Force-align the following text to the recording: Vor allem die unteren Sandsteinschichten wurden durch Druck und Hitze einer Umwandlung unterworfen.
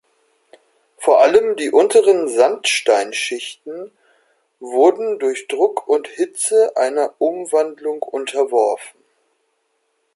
Vor 0.97 1.21
allem 1.21 1.55
die 1.57 1.69
unteren 1.69 2.27
Sandsteinschichten 2.27 3.91
wurden 4.59 5.19
durch 5.19 5.47
Druck 5.47 5.87
und 5.87 6.07
Hitze 6.07 6.75
einer 6.75 7.13
Umwandlung 7.19 8.01
unterworfen. 8.01 8.97